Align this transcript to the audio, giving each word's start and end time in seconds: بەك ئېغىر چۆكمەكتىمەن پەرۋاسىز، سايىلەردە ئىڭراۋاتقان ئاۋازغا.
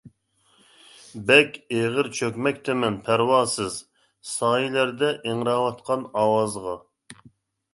بەك 1.27 1.59
ئېغىر 1.75 2.09
چۆكمەكتىمەن 2.19 2.97
پەرۋاسىز، 3.09 3.77
سايىلەردە 4.31 5.11
ئىڭراۋاتقان 5.31 6.09
ئاۋازغا. 6.23 6.75